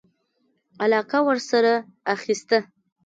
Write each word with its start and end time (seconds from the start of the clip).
علاقه 0.83 1.17
ورسره 1.27 1.73
اخیسته. 2.15 2.57